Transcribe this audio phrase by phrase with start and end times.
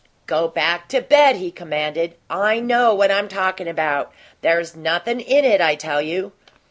[0.25, 2.15] "Go back to bed," he commanded.
[2.27, 6.31] "I KNOW what I'm talkin' about; there's nothin' in it, I tell you."